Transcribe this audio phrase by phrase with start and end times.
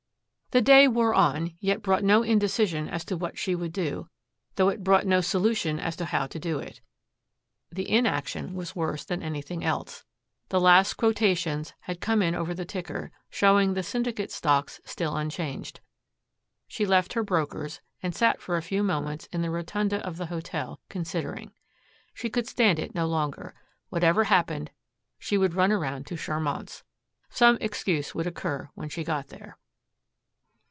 [0.53, 4.09] The day wore on, yet brought no indecision as to what she would do,
[4.55, 6.81] though it brought no solution as to how to do it.
[7.71, 10.03] The inaction was worse than anything else.
[10.49, 15.79] The last quotations had come in over the ticker, showing the Syndicate stocks still unchanged.
[16.67, 20.25] She left her brokers and sat for a few moments in the rotunda of the
[20.25, 21.53] hotel, considering.
[22.13, 23.55] She could stand it no longer.
[23.87, 24.71] Whatever happened,
[25.17, 26.83] she would run around to Charmant's.
[27.29, 29.57] Some excuse would occur when she got there.